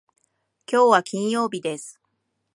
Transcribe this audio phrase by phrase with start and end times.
[0.65, 2.01] きょうは金曜日です。